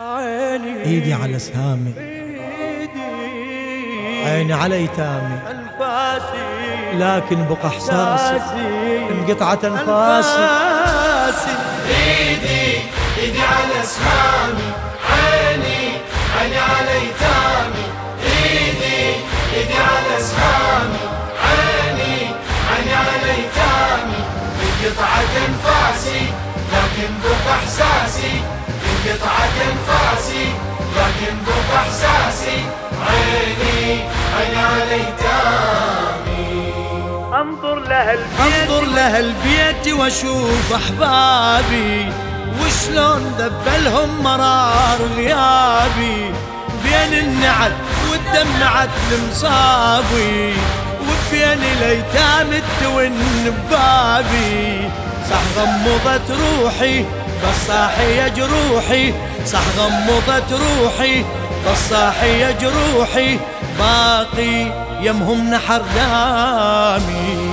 [0.00, 0.84] عيني.
[0.84, 1.92] إيدي على سهامي.
[4.24, 5.38] عيني على إيتامي.
[6.94, 8.40] لكن بقى احساسي
[9.10, 10.48] انقطعت أنفاسي.
[11.88, 12.80] إيدي
[13.18, 14.72] إيدي على اسهامي
[37.50, 42.12] انظر لها البيت انظر لها البيت واشوف أحبابي
[42.60, 46.32] وشلون ذبلهم مرار غيابي.
[46.84, 47.72] بين النعت
[48.10, 50.54] والدمعت المصابي
[51.00, 54.90] وبين الأيتام التون ببابي.
[55.30, 57.00] صح غمضت روحي
[57.42, 59.14] بس صاحي يا جروحي.
[59.46, 61.24] صح غمضت روحي
[61.66, 63.38] بس صاحي يا جروحي.
[63.78, 67.49] باقي يمهم نحر دامي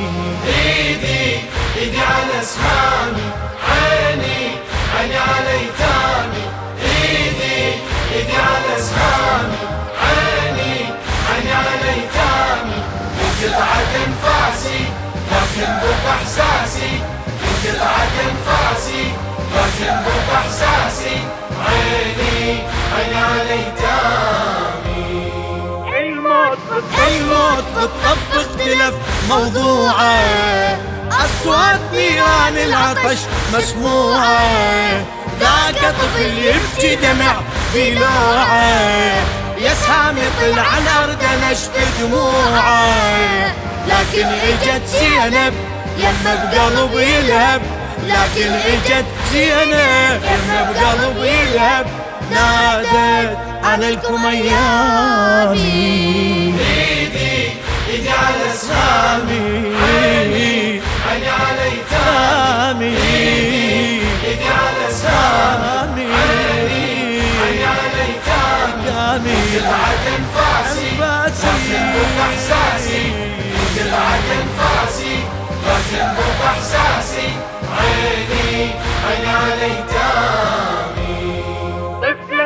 [29.30, 30.78] موضوعه
[31.12, 33.18] أصوات نيران العطش
[33.54, 34.40] مسموعة.
[35.40, 37.36] ذاك طفل يبكي دمع
[37.74, 38.64] في لوعه
[39.58, 42.88] يا سامي طلع الأرض نشف دموعة.
[43.88, 45.54] لكن إجت زينب
[45.98, 47.62] يما بقلب يلهب.
[48.04, 51.86] لكن إجت زينب يما بقلب يلهب.
[52.32, 53.88] نادت على
[55.52, 56.87] ايدي
[58.58, 59.76] أسهامي.
[59.76, 62.98] عيني عيني على ايتامي
[64.26, 66.08] ايدي على أسهامي.
[67.42, 71.26] عيني على ايتامي قطعت انفاسي لكن بقى
[72.30, 73.06] إحساسي.
[73.76, 75.16] قطعت انفاسي
[75.68, 77.30] لكن بقى إحساسي.
[77.78, 78.72] عيني.
[79.08, 79.66] عيني على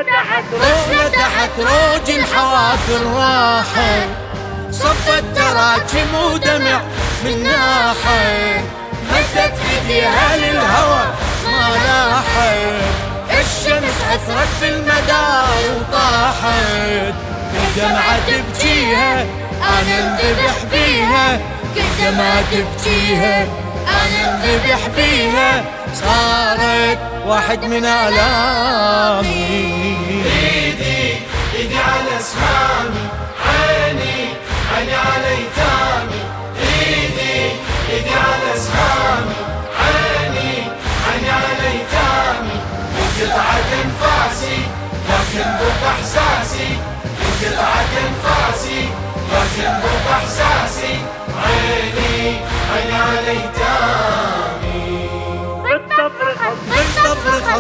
[0.01, 4.09] تحت طفلة تحت روج الحوافر راحت
[4.83, 6.81] صفت تراجم ودمع
[7.25, 8.61] من ناحت
[9.11, 11.03] مدت ايديها للهوى
[11.45, 12.57] ما لاحت
[13.29, 17.13] الشمس أثرت في المدار وطاحت.
[17.53, 19.13] الدمعة تبكيها
[19.61, 21.27] أنا انذبح بيها.
[21.75, 23.37] كل ما تبكيها
[23.87, 25.63] أنا انذبح بيها.
[26.01, 29.80] صارت واحد من آلامي.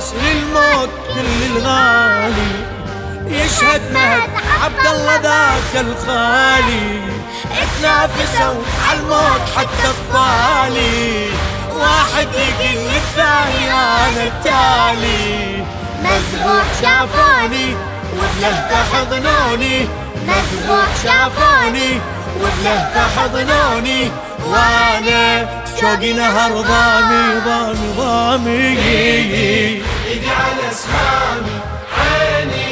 [0.01, 2.53] خصر الموت كل الغالي.
[3.27, 4.29] يشهد مهد
[4.63, 7.01] عبد الله ذاك الخالي.
[7.61, 11.29] اتنافسوا على الموت حتى الطالي.
[11.79, 15.65] واحد يقل الثاني أنا التالي.
[16.03, 17.75] مذبوح شافوني
[18.17, 19.87] وبله تحضنوني
[20.27, 21.91] مذبوح شافوني
[22.41, 24.11] وبله تحضنوني
[24.45, 25.20] وأنا
[25.81, 28.67] شوقي نهر ضامي ضامي ضامي
[30.07, 31.57] ايدي على اسهامي
[31.97, 32.69] عيني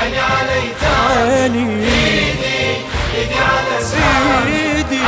[0.00, 2.76] عيني على ايتامي عيني
[3.14, 5.00] ايدي على اسهامي ايدي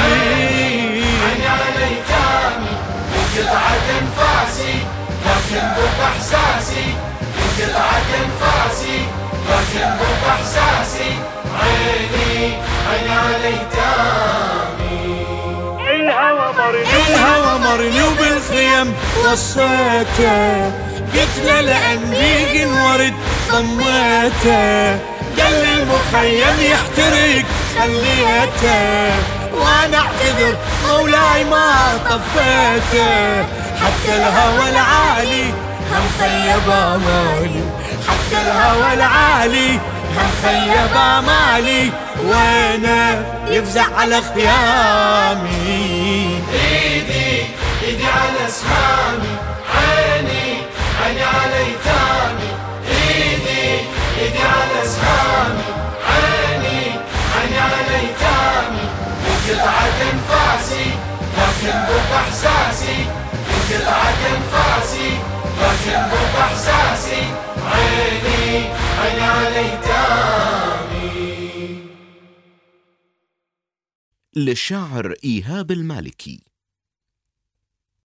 [1.25, 2.73] عيني على ايتامي
[3.17, 4.75] انقطعت انفاسي
[5.27, 6.87] لكن بقى احساسي
[7.61, 8.99] انقطعت انفاسي
[9.51, 11.11] لكن بقى احساسي
[11.61, 12.55] عيني
[12.91, 13.76] عيني على ايتامي
[17.77, 18.95] مرني وبالخيم
[19.25, 20.71] وصيته
[21.15, 23.15] قلت له لاني ورد
[23.53, 24.91] ضميته
[25.39, 27.45] قال لي المخيم يحترق
[27.79, 29.15] خليته
[29.53, 30.55] وأنا اعتذر
[30.89, 33.45] مولاي ما طفيته
[33.83, 35.45] حتى الهوى العالي
[35.93, 37.65] هم خيب امالي
[38.09, 39.71] حتى الهوى العالي
[40.17, 41.85] هم خيب امالي
[42.25, 46.07] وأنا يفزع على خيامي.
[61.67, 63.05] لكن احساسي
[64.53, 65.11] فاسي
[65.63, 65.99] لكن
[66.41, 67.23] احساسي
[67.63, 68.65] عيني
[69.01, 69.79] عيني علي
[74.37, 76.43] للشاعر إيهاب المالكي